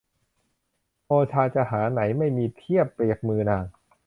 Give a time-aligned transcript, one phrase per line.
[1.05, 3.65] โอชาจะหาไหน ไม่มีเทียบเปรียบมือนาง